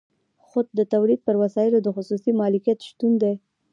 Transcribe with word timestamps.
خو 0.45 0.59
د 0.77 0.81
تولید 0.93 1.19
پر 1.27 1.35
وسایلو 1.43 1.77
د 1.83 1.87
خصوصي 1.95 2.31
مالکیت 2.41 2.79
شتون 2.87 3.13
دی 3.21 3.33